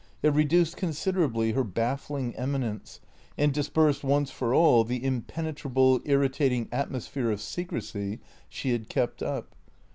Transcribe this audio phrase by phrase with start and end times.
[0.23, 3.01] It reduced considerably her baffling eminence,
[3.37, 8.19] and dispersed once for all the impenetrable, irritating atmosphere of secrecy
[8.49, 9.53] she had kept up.